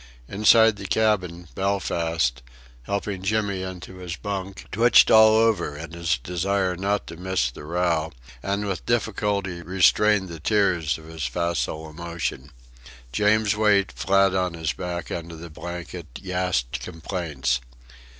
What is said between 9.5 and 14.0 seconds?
restrained the tears of his facile emotion. James Wait,